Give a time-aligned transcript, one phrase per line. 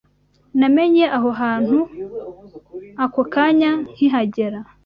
[0.59, 1.79] namenye aho ahantu
[3.03, 4.59] ako kanya nkihagera